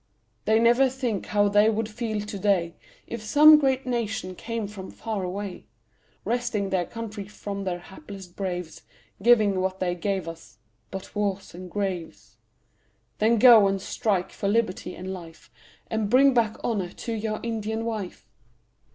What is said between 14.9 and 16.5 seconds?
and life, And bring